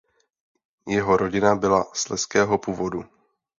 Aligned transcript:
Jeho 0.87 1.17
rodina 1.17 1.55
byla 1.55 1.85
slezského 1.93 2.57
původu. 2.57 3.03